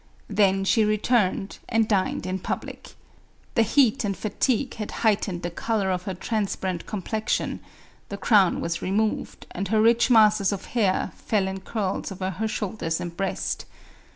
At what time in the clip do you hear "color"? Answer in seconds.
5.51-5.91